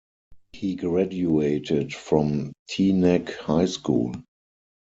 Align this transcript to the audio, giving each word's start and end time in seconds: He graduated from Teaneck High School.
He 0.53 0.73
graduated 0.77 1.93
from 1.93 2.53
Teaneck 2.71 3.35
High 3.41 3.67
School. 3.67 4.15